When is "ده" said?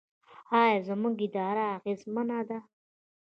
2.49-2.59